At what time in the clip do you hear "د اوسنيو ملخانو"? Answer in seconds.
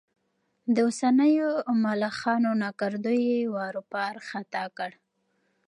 0.73-2.51